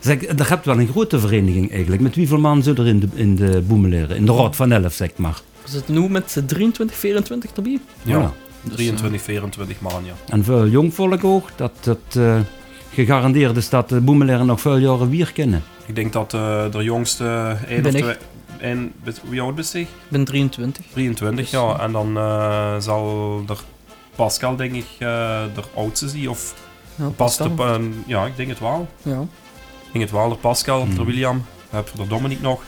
[0.00, 2.02] zeg, hebt wel een grote vereniging eigenlijk.
[2.02, 4.16] Met hoeveel man zit er in de, in de boemeleren?
[4.16, 5.40] In de Raad van Elf, zeg maar.
[5.64, 7.80] We zitten nu met 23, 24 erbij.
[8.02, 8.32] Ja, ja.
[8.62, 10.12] Dus, 23, 24 man, ja.
[10.28, 12.40] En veel jongvolk ook, dat het uh,
[12.92, 15.62] gegarandeerd is dat de boemeleren nog veel jaren weer kennen.
[15.86, 17.56] Ik denk dat uh, de jongste...
[17.68, 18.16] Ben of twee,
[18.58, 18.92] en,
[19.28, 19.80] wie oud ben je?
[19.80, 20.84] Ik ben 23.
[20.92, 21.78] 23, dus, ja.
[21.80, 23.58] En dan uh, zal er
[24.14, 26.28] Pascal, denk ik, de oudste zijn.
[26.28, 26.54] Of
[26.94, 28.88] ja, past op, ja, ik denk het wel.
[29.02, 29.20] Ja.
[29.20, 31.44] Ik denk het wel, de Pascal, de William.
[31.70, 32.62] Dan heb je de Dominique nog.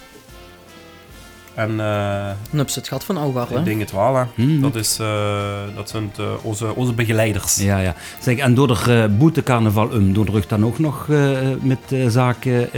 [1.57, 3.59] En eh Dan heb ze het gat van Ouwaar, hè?
[3.59, 4.25] ik denk het wel, hè.
[4.35, 4.61] Hmm.
[4.61, 7.57] Dat, is, eh, dat zijn eh, onze, onze begeleiders.
[7.57, 7.95] Ja, ja.
[8.21, 12.09] Zeg, en door de uh, boetecarnaval um, door de dan ook nog uh, met uh,
[12.09, 12.71] zaken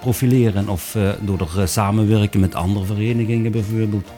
[0.00, 0.68] profileren?
[0.68, 4.08] Of door er samenwerken met andere verenigingen bijvoorbeeld?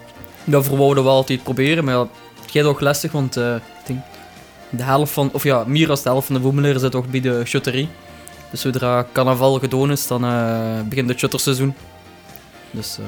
[0.45, 2.09] Dat verwouden we altijd proberen, maar het
[2.47, 4.01] gaat ook lastig, want ik denk,
[4.71, 7.21] de helft van, of ja, meer dan de helft van de woemeleren zit toch bij
[7.21, 7.89] de shutterie.
[8.51, 10.21] Dus zodra carnaval gedaan is, dan
[10.89, 11.75] begint het shutterseizoen.
[12.71, 12.99] Dus...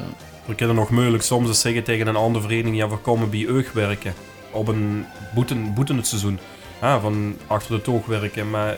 [0.50, 3.46] We kunnen nog moeilijk soms eens zeggen tegen een andere vereniging, ja, we komen bij
[3.46, 4.14] Eug werken.
[4.50, 6.38] Op een boeten, boeten het seizoen.
[6.80, 8.50] Van achter de toog werken.
[8.50, 8.76] Maar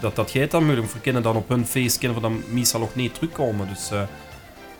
[0.00, 0.92] dat, dat gaat dan moeilijk.
[0.92, 3.68] We kunnen dan op hun feest kunnen we dan meestal nog niet terugkomen.
[3.68, 4.00] Dus uh,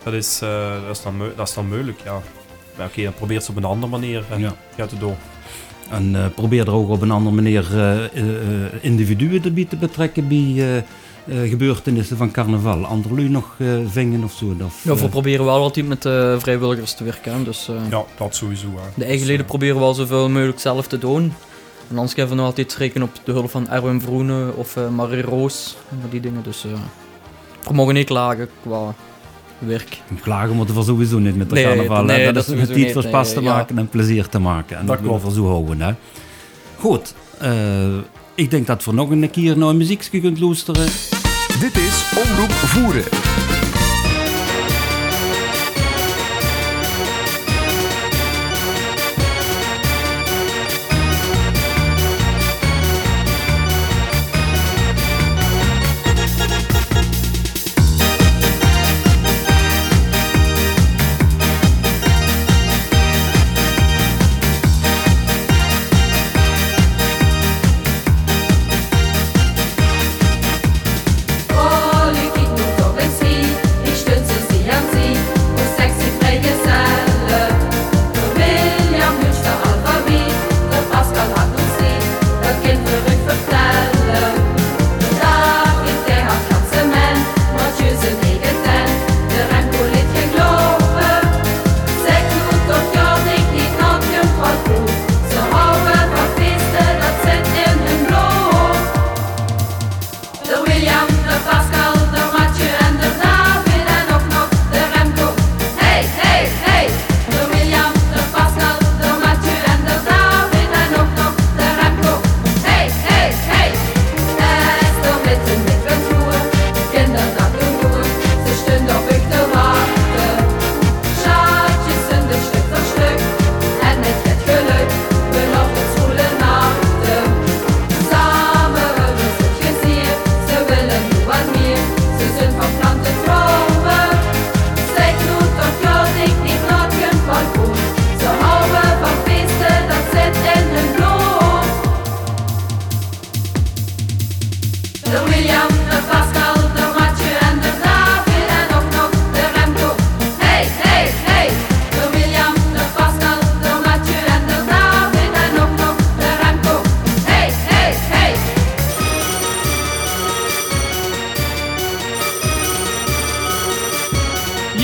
[0.03, 2.13] dat, is, uh, dat, is dan, dat is dan moeilijk, ja.
[2.13, 4.55] Maar oké, okay, dan probeer het op een andere manier uh, ja.
[4.77, 5.17] gaat het door.
[5.91, 7.67] En probeer er ook op een andere manier
[8.81, 10.85] individuen erbij te betrekken bij
[11.25, 12.85] uh, gebeurtenissen van carnaval.
[12.85, 14.57] Anderlu nog uh, vingen of zo?
[14.65, 17.45] Of, ja, we proberen wel altijd met uh, vrijwilligers te werken.
[17.45, 18.67] Dus, ja, dat sowieso.
[18.67, 18.89] Hè.
[18.95, 21.33] De eigen leden proberen wel zoveel mogelijk zelf te doen.
[21.89, 25.23] En anders kunnen we nog altijd rekenen op de hulp van Erwin Vroene of Marie
[25.23, 25.77] Roos.
[25.91, 26.43] En die dingen.
[26.43, 26.67] Dus
[27.67, 28.95] we mogen niet klagen qua
[29.59, 30.03] werk.
[30.21, 32.05] Klagen moeten we sowieso niet met de nee, carnaval.
[32.05, 33.81] Nee, dat, dat is het niet voor pas te maken ja.
[33.81, 34.79] en plezier te maken.
[34.79, 35.81] En dat, dat willen we zo houden.
[35.81, 35.93] Hè.
[36.79, 37.15] Goed.
[38.35, 40.87] Ik denk dat we nog een keer naar een muziekje kunt luisteren.
[41.61, 43.44] Dit is Omroep Voeren.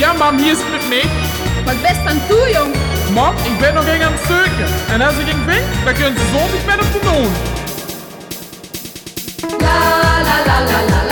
[0.01, 1.03] Ja, mam, hier is het met mij.
[1.65, 2.73] Wat best aan toe, jong.
[3.13, 4.65] Mam, ik ben nog geen aan het steuken.
[4.89, 7.31] En als ik een vind, dan kunnen ze zo niet met op doen.
[9.59, 11.10] la la la la la.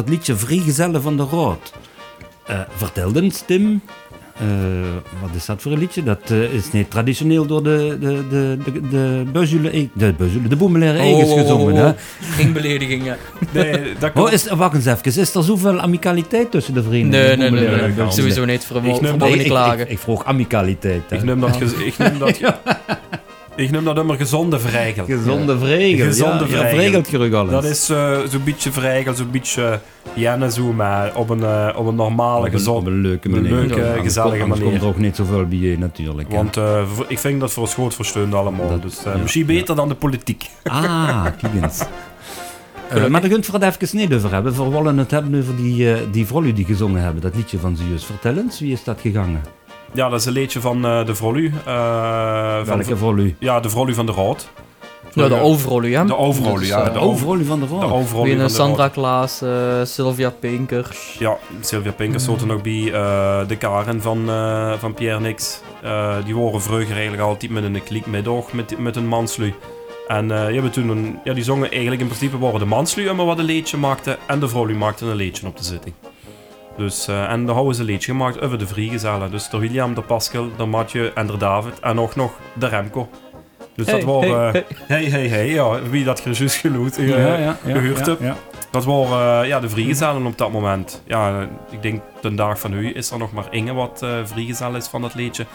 [0.00, 1.72] Het liedje Vrijgezellen van de Rood.
[2.46, 3.80] Eh vertel eens, Tim.
[4.38, 4.46] eh,
[5.20, 6.02] wat is dat voor een liedje?
[6.02, 10.56] Dat eh, is niet traditioneel door de, de, de, de, de Beuzule, de, Beuzule, de
[10.56, 11.74] Boemelaire Eges gezongen.
[11.74, 11.92] Hè?
[12.20, 13.16] Geen belediging, ja.
[13.52, 15.20] Nee, dat Oh, is, wacht eens even.
[15.20, 17.20] Is er zoveel amicaliteit tussen de vrienden?
[17.20, 18.10] Nee, De nee, nee, nee, Beuzule?
[18.10, 18.64] sowieso niet.
[18.64, 21.02] Voor Ik neem dat- ik, ik, ik, ik vroeg amicaliteit.
[21.08, 21.16] hè.
[21.16, 22.40] Ik noem dat, ik noem dat,
[23.60, 25.04] ik noem dat immer gezonde vrijgel.
[25.04, 26.06] Gezonde vregel.
[26.06, 27.44] Gezonde ja.
[27.50, 29.80] Dat is eh, zo'n beetje vrijgel, zo'n beetje
[30.14, 32.90] jenne zo, maar op een, eh, op een normale, gezonde...
[32.90, 33.56] een leuke op een manier.
[33.76, 34.64] leuke, gezellige komt- manier.
[34.64, 36.30] komt er ook niet zoveel bij je natuurlijk.
[36.30, 38.68] Want eh, voor- ik vind dat voor het groot versteund allemaal.
[38.68, 39.46] Dat- dus eh, ja, misschien ja.
[39.46, 40.50] beter dan de politiek.
[40.62, 41.82] Ah, kijk eens.
[43.10, 44.52] Maar daar kunt we het even niet over hebben.
[44.56, 47.22] We willen het hebben over die, eh die vrouwen die gezongen hebben.
[47.22, 48.04] Dat liedje van Zeus.
[48.04, 49.40] Vertel eens, wie is dat gegangen?
[49.92, 51.52] Ja, dat is een liedje van eh, de Vrolu.
[51.66, 53.36] eh, van- Welke vrouwen?
[53.38, 54.48] Ja, de Vrolu van de Rood.
[55.14, 56.04] Ja, de overrol, ja.
[56.04, 56.84] De overrol, Dus, ja.
[56.84, 58.06] De vrouwen van de De Rood.
[58.08, 58.88] van de Sandra.
[58.88, 59.50] Klaas, eh,
[59.84, 61.16] Sylvia Pinkers.
[61.18, 62.34] Ja, Sylvia Pinkers Mm.
[62.40, 62.92] er nog bij.
[62.92, 65.60] eh, de Karen van, eh, van Pierre Nix.
[65.82, 69.54] Eh, die waren vroeger eigenlijk altijd met een kliek middag met, met een manslu.
[70.08, 73.12] En eh, die, hebben toen een, ja, die zongen eigenlijk in principe waren de manslu
[73.12, 74.18] maar wat een liedje maakte.
[74.26, 75.94] En de vrouwlu maakte een liedje op de zitting.
[76.80, 79.30] Dus, eh, en daar hadden ze een liedje gemaakt over de vrijgezellen.
[79.30, 81.80] Dus de William, de Pascal, de Mathieu en de David.
[81.80, 83.08] En ook nog de Remco.
[83.74, 84.52] Dus Hey, dat waren...
[84.52, 86.96] hey, hey, hey, hey, ja, wie dat juist geloot.
[86.96, 88.16] eh, ja, ja, ja, gehuurd.
[88.70, 91.02] Dat waren eh, ja, de vrijgezellen op dat moment.
[91.06, 94.10] Ja, eh, ik denk de dag van nu is er nog maar Inge wat eh
[94.24, 95.46] vrijgezel is van dat liedje.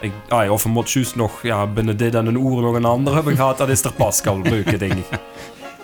[0.00, 2.74] Ik, ah, ja, of een moet juist nog ja, binnen dit en een uur nog
[2.74, 5.06] een andere hebben gehad, dat is er Pascal leuke, denk ik.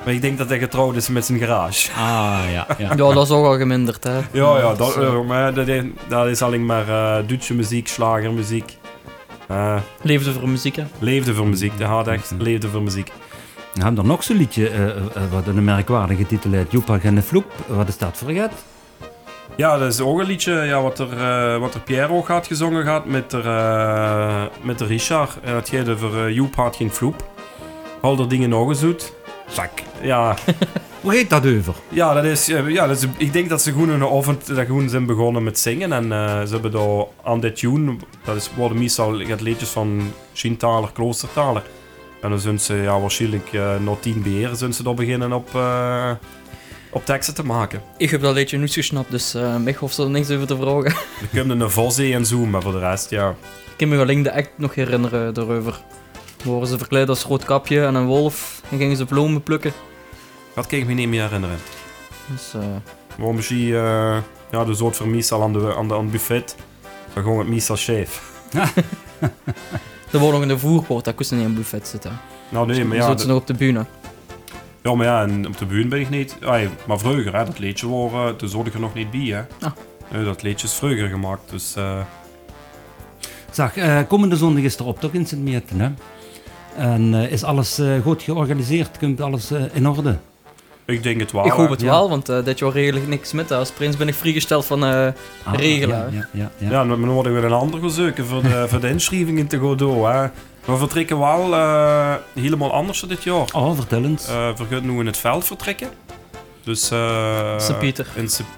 [0.04, 1.90] Maar ik denk dat hij getrouwd is met zijn garage.
[1.92, 2.94] Ah, ja, ja.
[2.96, 4.16] Ja, dat is ook al geminderd, hè.
[4.30, 8.76] Ja, ja, dat, eh, maar dat, is, dat is alleen maar eh Duitse muziek, slagermuziek.
[9.48, 10.84] Eh Leefde voor muziek, hè.
[10.98, 13.12] leefde voor muziek, de had echt leefde voor muziek.
[13.74, 14.94] We hebben er nog zo'n liedje,
[15.30, 16.72] wat een merkwaardige titel heeft.
[16.72, 17.52] Joepa en de Vloep.
[17.66, 18.32] Wat is dat voor?
[19.56, 22.46] Ja, dat is ook een liedje ja, wat, er, eh, wat er Pierre ook had
[22.46, 25.40] gezongen gaat met de, eh, met de Richard.
[25.42, 27.24] En het gaat over uh, Joep had geen vloep.
[28.00, 29.12] Al dat dingen nog eens doet.
[29.48, 29.70] Zak.
[30.02, 30.36] Ja,
[31.04, 31.74] Hoe heet dat over?
[31.88, 34.66] ja, dat is, eh, ja dat is, ik denk dat ze gewoon een avond dat
[34.66, 35.92] gewoon zijn begonnen met zingen.
[35.92, 40.12] En eh, ze hebben daar aan dit tune, dat is, worden meestal het liedjes van
[40.32, 41.62] Schientaler, Kloostertaler.
[42.20, 45.50] En dan zijn ze ja, waarschijnlijk uh, na tien beeren zijn ze daar beginnen op,
[45.54, 46.10] uh,
[46.90, 47.82] op teksten te maken.
[47.96, 50.94] Ik heb dat liedje niet gesnapt, dus uh, mij hoeft er niks over te vragen.
[51.20, 53.28] Er kunnen een Vosé en zo, maar voor de rest, ja.
[53.70, 55.80] Ik kan me alleen de act nog herinneren daarover.
[56.44, 59.72] Worden ze verkleed als roodkapje en een wolf en gingen ze bloemen plukken.
[60.54, 61.58] Dat kan ik me niet meer herinneren.
[62.26, 62.62] Dus, uh...
[63.16, 64.16] Waarom zie je uh,
[64.50, 66.56] ja, de soort van al aan, de, aan, de, aan het buffet?
[67.12, 68.32] Dan gewoon het meestal scheef.
[70.10, 72.20] er wordt nog in de voerpoort, daar koesten niet in een buffet zitten.
[72.48, 73.06] Nou nee, maar ja...
[73.06, 73.84] Zitten ze nog op de bühne.
[74.82, 76.36] Ja, maar ja, en op de bühne ben ik niet...
[76.44, 79.66] Ay, maar vroeger, hè, dat leedje waren, toen zorg ik er nog niet bij, hè.
[79.66, 79.72] Ah.
[80.12, 81.74] Nee, dat leedje is vroeger gemaakt, dus...
[81.78, 82.00] Uh...
[83.50, 85.90] Zeg, uh, komende zondag is er op, toch in Sint-Mieten, hè?
[86.76, 88.98] En uh, is alles uh, goed georganiseerd?
[88.98, 90.16] Komt alles in orde?
[90.84, 91.46] Ik denk het wel.
[91.46, 91.86] Ik hoop het ja.
[91.86, 93.50] wel, want uh, dit jaar regel ik niks met.
[93.50, 95.06] Als prins ben ik vrijgesteld van uh,
[95.42, 96.12] ah, regelen.
[96.12, 96.84] Ja, ja, ja, ja.
[96.84, 100.06] dan worden we een ander gaan zoeken voor de, voor de inschrijvingen te gaan doen.
[100.06, 100.28] Hè.
[100.64, 103.46] We vertrekken wel uh, helemaal anders dit jaar.
[103.52, 104.26] Oh, vertel eens.
[104.26, 105.88] we gaan nu in het veld vertrekken.
[106.64, 108.06] Dus uh, Sint-Pieter.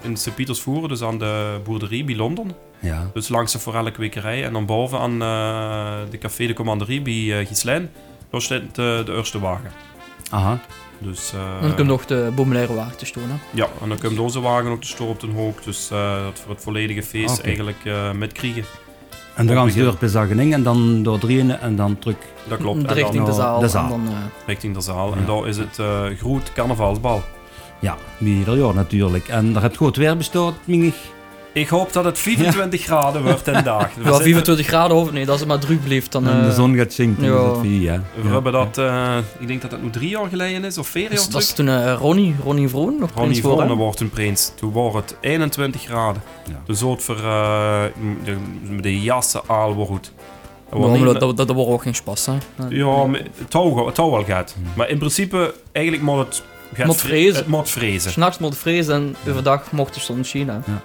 [0.01, 2.55] In Sint-Pieters voeren, dus aan de boerderie bij Londen.
[2.79, 3.09] Ja.
[3.13, 4.43] Dus langs de forelle kwekerij.
[4.43, 7.89] En dan boven aan uh, de café de commanderie bij uh, Gislijn.
[8.29, 9.71] Daar staat de, de eerste wagen.
[10.29, 10.59] Aha.
[10.99, 13.05] Dus, uh, dan komt nog de boemelaire wagen te.
[13.05, 13.35] Hè?
[13.51, 15.63] Ja, en dan komt onze wagen ook te staan op de hoek.
[15.63, 17.45] Dus uh, dat voor het volledige feest okay.
[17.45, 18.63] eigenlijk uh, metkriegen.
[19.35, 22.15] En dan gaan ze door Pezagening en dan door drieën en dan terug.
[22.47, 22.91] Dat klopt.
[22.91, 23.59] Richting dan, de zaal.
[23.59, 23.89] De zaal.
[23.89, 24.13] Dan, uh...
[24.45, 25.09] Richting de zaal.
[25.09, 25.15] Ja.
[25.15, 27.23] En daar is het uh, groot carnavalsbal.
[27.79, 29.27] Ja, ieder jaar natuurlijk.
[29.27, 30.95] En daar het goed weer bestaat, mingig.
[31.59, 32.85] Ik hoop dat het 25 ja.
[32.85, 33.89] graden wordt en dag.
[34.03, 36.27] ja, 25 graden of nee, als het maar druk blijft dan...
[36.27, 37.41] En de zon gaat zinken, ja.
[37.41, 38.01] is het vier, ja.
[38.15, 38.33] We ja.
[38.33, 41.11] hebben dat, uh, ik denk dat dat nu drie jaar geleden is, of vier jaar
[41.11, 44.51] dus, Dat is toen uh, Ronnie, Ronnie Vroon nog Ronnie Vroon wordt een prins.
[44.55, 46.21] Toen was het 21 graden.
[46.49, 46.61] Ja.
[46.65, 47.83] De soort voor uh,
[48.23, 48.35] de,
[48.81, 50.11] de jassen aal wordt goed.
[50.71, 52.33] Ja, maar dat, dat, dat, wordt ook geen spas, hè?
[52.69, 53.49] Ja, maar het
[53.93, 54.53] touw wel gaat.
[54.55, 54.65] Hmm.
[54.75, 56.43] Maar in principe, eigenlijk moet het...
[56.85, 57.35] Moet vrezen.
[57.35, 58.11] Het moet vrezen.
[58.11, 60.63] S'nachts moet vrezen en overdag mocht de zon schijnen.
[60.67, 60.81] Ja.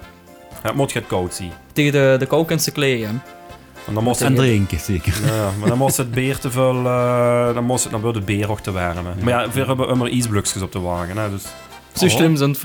[0.62, 1.50] Ja, het moet het koud zien.
[1.72, 3.22] Tegen de, de koukens te kleden.
[3.86, 5.14] En, dan moest en drinken, zeker.
[5.24, 6.76] Ja, maar dan moest het beer te veel...
[6.76, 8.96] Uh, dan, moest het, dan wordt het beer ook te warm.
[8.96, 9.14] Ja.
[9.24, 11.16] Maar ja, we hebben immer ijsblokjes op de wagen.
[11.16, 11.42] Hè, dus...
[11.92, 12.10] Zo oh.
[12.10, 12.60] slim zijn het.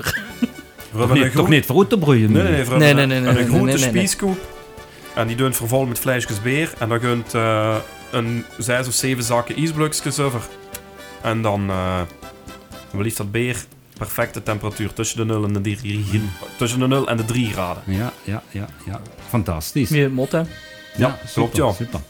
[0.90, 2.32] We hebben niet, toch niet voor te broeien?
[2.32, 2.78] Nee, nee, nee.
[2.78, 4.38] nee, nee, nee, nee, een nee, grote nee, nee, spieskoep.
[5.14, 6.72] En die doen vervolgens met vleesjes beer.
[6.78, 7.76] En dan kunt uh,
[8.10, 10.40] een zes of zeven zakken ijsblokjes over.
[11.22, 11.70] En dan...
[11.70, 12.00] Uh,
[12.92, 13.64] liefst dat beer
[13.98, 16.04] perfecte temperatuur tussen de 0 en de 3,
[16.58, 17.82] tussen de 0 en de 3 graden.
[17.86, 19.00] Ja, ja, ja, ja.
[19.28, 19.90] Fantastisch.
[19.90, 20.42] Meer mot, hè.
[20.96, 21.72] Ja, klopt, ja.
[21.72, 22.00] Super.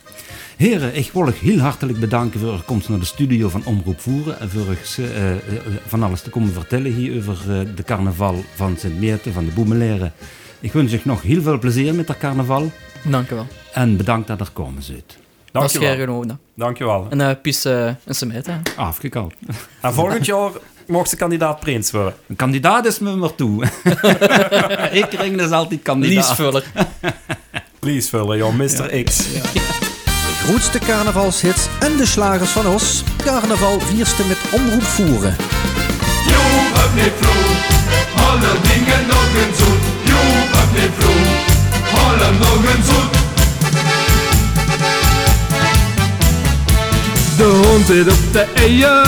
[0.57, 4.01] Heren, ik wil u heel hartelijk bedanken voor uw komst naar de studio van Omroep
[4.01, 5.39] Voeren en voor u eh, eh,
[5.87, 10.13] van alles te komen vertellen hier over eh, de carnaval van Sint-Meerten, van de Boemeleren.
[10.61, 12.71] Ik wens u nog heel veel plezier met dat carnaval
[13.03, 13.47] Dank u wel.
[13.73, 15.05] en bedankt dat er komen zit.
[15.07, 15.17] Dat
[15.65, 15.89] is Dankjewel.
[15.89, 16.41] graag genomen.
[16.55, 17.07] Dankjewel.
[17.11, 18.55] En uh, peace uh, in Semet, hè.
[18.77, 19.35] Afgekald.
[19.81, 20.51] En volgend jaar
[20.89, 22.15] mocht ze kandidaat prins worden.
[22.29, 23.65] Een kandidaat is me maar toe.
[25.03, 26.29] ik ring dus altijd kandidaat.
[26.29, 26.65] Liesvuller.
[27.79, 29.05] Please vullen, joh, Mr.
[29.05, 29.17] X.
[29.17, 33.03] De grootste carnavalshits en de slagers van ons.
[33.25, 35.37] Carnaval vierste met omroep voeren.
[36.27, 39.83] Joep heb niet vroeg, alle dingen nog een zoet.
[40.05, 41.27] Joep heb niet vroeg,
[42.05, 43.17] alle nog een zoet.
[47.37, 49.07] De hond zit op de eier.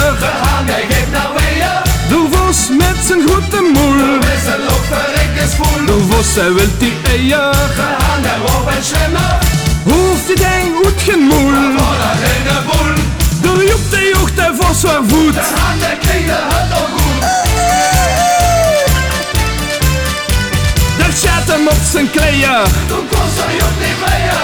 [0.65, 1.50] Hij geeft naar weeën,
[2.11, 4.19] De vos met zijn grote moel.
[4.19, 5.87] is een loop verrekken spoel.
[5.87, 7.51] De vos hij wil die eier.
[7.77, 9.39] De haan hij op en zwemmen,
[9.85, 11.53] Hoeft die ding goed geen moel.
[11.77, 12.95] voor dat in de boel.
[13.43, 15.35] De joep de jocht de vos waar voet.
[15.35, 15.41] De
[15.85, 17.23] hij kreeg het nog goed.
[20.99, 22.63] Daar zet hem op zijn kleien.
[22.89, 24.39] Toen kon ze ook niet meer.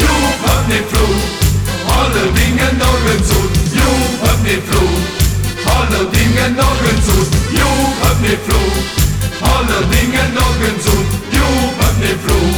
[0.00, 1.39] Joep heb niet vroeg,
[2.00, 3.54] alle dingen nog een zoet.
[3.78, 5.00] Joep heb niet vroeg,
[5.76, 7.28] alle dingen nog een zoet.
[7.58, 8.74] Joep heb niet vroeg,
[9.54, 11.10] alle dingen nog een zoet.
[11.36, 12.56] Joep heb niet vroeg,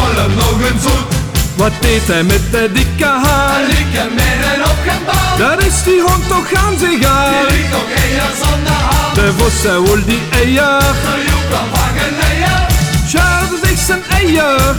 [0.00, 1.08] alle nog een zoet.
[1.56, 3.60] Wat deed hij met de dikke haar?
[3.60, 7.44] En ik heb midden opgebouwd, Daar is die hond toch aan zich die aan.
[7.48, 9.14] ligt nog eier zonder hand.
[9.14, 10.78] De vos hij wil die eier.
[11.06, 12.66] De joep kan vangen eier,
[13.08, 14.74] Schaarde zich zijn eier.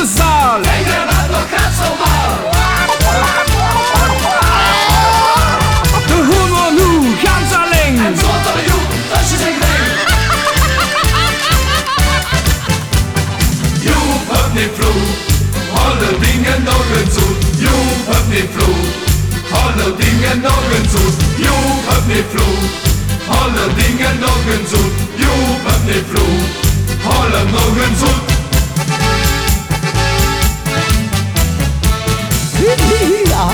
[0.00, 0.60] Normaal.
[6.06, 6.18] De
[6.78, 6.88] nu
[7.24, 7.96] gans alleen.
[8.18, 9.88] Zonder joep, tussen zich heen.
[13.80, 15.08] Joep heb niet vroeg,
[15.84, 17.38] alle dingen nog een zoet.
[17.58, 18.86] Joep heb niet vroeg,
[19.62, 21.14] alle dingen nog een zoet.
[21.36, 22.64] Joep heb niet vroeg,
[23.40, 24.92] alle dingen nog een zoet.
[25.14, 26.04] Joep heb niet
[27.98, 28.39] zoet.